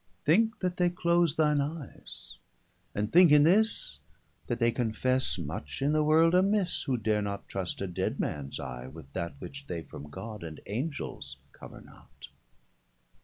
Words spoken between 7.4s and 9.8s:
trust a dead mans eye with that, Which